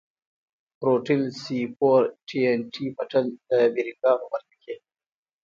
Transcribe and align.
ټروټيل 0.79 1.23
سي 1.41 1.59
فور 1.75 2.01
ټي 2.27 2.39
ان 2.49 2.59
ټي 2.73 2.85
پټن 2.97 3.25
د 3.49 3.51
بېرنگانو 3.73 4.25
مردکي. 4.31 4.75